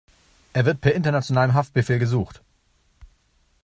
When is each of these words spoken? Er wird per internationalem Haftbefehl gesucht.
Er 0.53 0.65
wird 0.65 0.81
per 0.81 0.95
internationalem 0.95 1.53
Haftbefehl 1.53 1.99
gesucht. 1.99 2.41